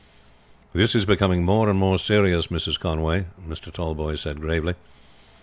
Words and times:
"This 0.73 0.95
is 0.95 1.05
becoming 1.05 1.45
more 1.45 1.69
and 1.69 1.77
more 1.77 1.99
serious, 1.99 2.47
Mrs. 2.47 2.79
Conway," 2.79 3.27
Mr. 3.47 3.71
Tallboys 3.71 4.21
said 4.21 4.41
gravely. 4.41 4.73